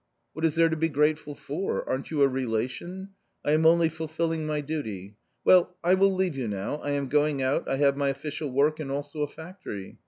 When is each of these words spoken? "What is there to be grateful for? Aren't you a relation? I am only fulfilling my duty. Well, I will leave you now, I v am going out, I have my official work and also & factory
"What 0.33 0.45
is 0.45 0.55
there 0.55 0.67
to 0.67 0.75
be 0.75 0.89
grateful 0.89 1.35
for? 1.35 1.87
Aren't 1.87 2.09
you 2.09 2.23
a 2.23 2.27
relation? 2.27 3.09
I 3.45 3.51
am 3.51 3.67
only 3.67 3.87
fulfilling 3.87 4.47
my 4.47 4.59
duty. 4.59 5.15
Well, 5.45 5.75
I 5.83 5.93
will 5.93 6.11
leave 6.15 6.35
you 6.35 6.47
now, 6.47 6.81
I 6.81 6.89
v 6.89 6.95
am 6.95 7.07
going 7.07 7.43
out, 7.43 7.69
I 7.69 7.75
have 7.75 7.95
my 7.97 8.09
official 8.09 8.49
work 8.49 8.79
and 8.79 8.89
also 8.89 9.23
& 9.27 9.27
factory 9.27 9.99